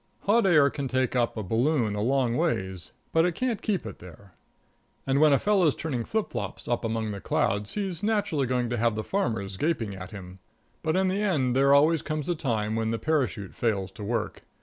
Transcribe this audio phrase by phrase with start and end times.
[0.21, 3.99] Hot air can take up a balloon a long ways, but it can't keep it
[3.99, 4.33] there.
[5.05, 8.77] And when a fellow's turning flip flops up among the clouds, he's naturally going to
[8.77, 10.39] have the farmers gaping at him.
[10.81, 14.41] But in the end there always comes a time when the parachute fails to work.